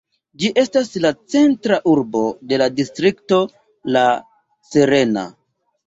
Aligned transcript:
Ĝi 0.43 0.49
estas 0.61 0.89
la 1.03 1.11
centra 1.33 1.79
urbo 1.93 2.23
de 2.53 2.61
la 2.65 2.71
distrikto 2.81 3.41
La 3.97 4.09
Serena. 4.75 5.33